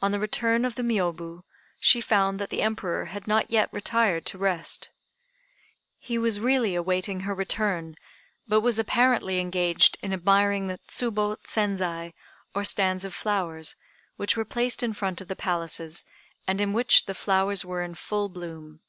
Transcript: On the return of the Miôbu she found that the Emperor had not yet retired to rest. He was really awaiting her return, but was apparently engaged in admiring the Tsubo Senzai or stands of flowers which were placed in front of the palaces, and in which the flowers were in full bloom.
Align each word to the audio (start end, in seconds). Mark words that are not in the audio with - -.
On 0.00 0.12
the 0.12 0.18
return 0.18 0.64
of 0.64 0.76
the 0.76 0.82
Miôbu 0.82 1.42
she 1.78 2.00
found 2.00 2.40
that 2.40 2.48
the 2.48 2.62
Emperor 2.62 3.04
had 3.12 3.26
not 3.28 3.50
yet 3.50 3.68
retired 3.70 4.24
to 4.24 4.38
rest. 4.38 4.92
He 5.98 6.16
was 6.16 6.40
really 6.40 6.74
awaiting 6.74 7.20
her 7.20 7.34
return, 7.34 7.96
but 8.48 8.62
was 8.62 8.78
apparently 8.78 9.38
engaged 9.38 9.98
in 10.00 10.14
admiring 10.14 10.68
the 10.68 10.78
Tsubo 10.88 11.36
Senzai 11.44 12.14
or 12.54 12.64
stands 12.64 13.04
of 13.04 13.14
flowers 13.14 13.76
which 14.16 14.38
were 14.38 14.46
placed 14.46 14.82
in 14.82 14.94
front 14.94 15.20
of 15.20 15.28
the 15.28 15.36
palaces, 15.36 16.06
and 16.46 16.58
in 16.58 16.72
which 16.72 17.04
the 17.04 17.12
flowers 17.14 17.62
were 17.62 17.82
in 17.82 17.94
full 17.94 18.30
bloom. 18.30 18.80